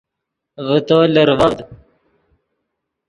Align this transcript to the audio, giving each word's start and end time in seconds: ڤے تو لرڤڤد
ڤے 0.65 0.77
تو 0.87 0.97
لرڤڤد 1.13 1.57